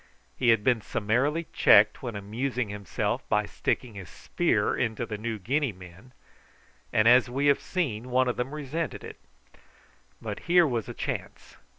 He 0.35 0.49
had 0.49 0.63
been 0.63 0.81
summarily 0.81 1.45
checked 1.53 2.01
when 2.01 2.15
amusing 2.15 2.69
himself 2.69 3.21
by 3.29 3.45
sticking 3.45 3.93
his 3.93 4.09
spear 4.09 4.75
into 4.75 5.05
the 5.05 5.15
New 5.15 5.37
Guinea 5.37 5.71
men, 5.73 6.11
and, 6.91 7.07
as 7.07 7.29
we 7.29 7.45
have 7.45 7.61
seen, 7.61 8.09
one 8.09 8.27
of 8.27 8.35
them 8.35 8.51
resented 8.55 9.03
it; 9.03 9.19
but 10.19 10.39
here 10.49 10.65
was 10.65 10.89
a 10.89 10.95
chance. 10.95 11.55